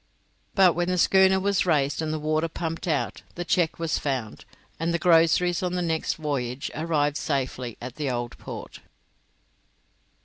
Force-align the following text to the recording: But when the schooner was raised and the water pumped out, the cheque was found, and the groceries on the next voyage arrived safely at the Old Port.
But 0.55 0.73
when 0.73 0.87
the 0.87 0.97
schooner 0.97 1.39
was 1.39 1.67
raised 1.67 2.01
and 2.01 2.11
the 2.11 2.17
water 2.17 2.47
pumped 2.47 2.87
out, 2.87 3.21
the 3.35 3.45
cheque 3.45 3.77
was 3.77 3.99
found, 3.99 4.45
and 4.79 4.91
the 4.91 4.97
groceries 4.97 5.61
on 5.61 5.73
the 5.73 5.81
next 5.83 6.15
voyage 6.15 6.71
arrived 6.73 7.17
safely 7.17 7.77
at 7.79 7.97
the 7.97 8.09
Old 8.09 8.35
Port. 8.39 8.79